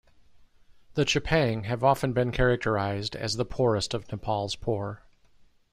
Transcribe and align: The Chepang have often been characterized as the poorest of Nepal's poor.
The 0.95 1.05
Chepang 1.05 1.65
have 1.65 1.83
often 1.83 2.11
been 2.11 2.31
characterized 2.31 3.15
as 3.15 3.35
the 3.35 3.45
poorest 3.45 3.93
of 3.93 4.11
Nepal's 4.11 4.55
poor. 4.55 5.03